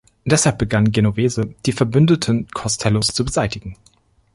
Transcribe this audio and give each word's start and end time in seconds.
Deshalb 0.25 0.57
begann 0.57 0.91
Genovese, 0.91 1.53
die 1.67 1.71
Verbündeten 1.73 2.47
Costellos 2.49 3.09
zu 3.13 3.23
beseitigen. 3.23 3.77